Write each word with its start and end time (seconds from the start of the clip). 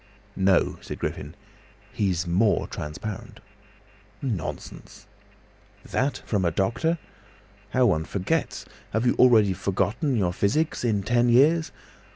"No," 0.35 0.79
said 0.81 0.97
Griffin. 0.97 1.35
"He's 1.93 2.25
more 2.25 2.65
transparent!" 2.65 3.39
"Nonsense!" 4.19 5.05
"That 5.85 6.23
from 6.25 6.43
a 6.43 6.49
doctor! 6.49 6.97
How 7.69 7.85
one 7.85 8.05
forgets! 8.05 8.65
Have 8.93 9.05
you 9.05 9.13
already 9.19 9.53
forgotten 9.53 10.15
your 10.15 10.33
physics, 10.33 10.83
in 10.83 11.03
ten 11.03 11.29
years? 11.29 11.71